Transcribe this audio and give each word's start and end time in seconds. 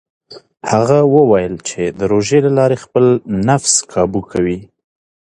هغه 0.71 0.99
وویل 1.15 1.55
چې 1.69 1.81
د 1.97 2.01
روژې 2.11 2.39
له 2.45 2.51
لارې 2.57 2.77
خپل 2.83 3.05
نفس 3.49 3.73
کابو 3.91 4.21
کوي. 4.31 4.59